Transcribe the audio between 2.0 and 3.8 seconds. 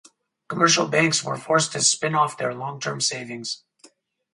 off their long-term savings.